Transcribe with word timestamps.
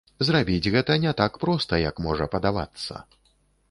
Зрабіць 0.27 0.71
гэта 0.77 0.97
не 1.05 1.13
так 1.21 1.39
проста, 1.45 1.73
як 1.89 2.05
можа 2.09 2.31
падавацца. 2.37 2.93